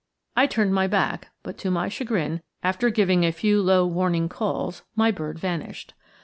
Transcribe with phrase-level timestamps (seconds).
[0.35, 4.81] I turned my back, but, to my chagrin, after giving a few low warning calls,
[4.95, 5.93] my bird vanished.